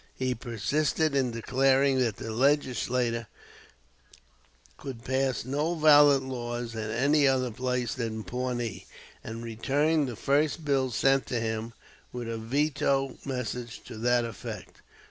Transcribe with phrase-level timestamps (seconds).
[0.15, 3.27] He persisted in declaring that the Legislature
[4.75, 8.87] could pass no valid laws at any other place than Pawnee,
[9.23, 11.73] and returned the first bill sent him
[12.11, 14.81] with a veto message to that effect.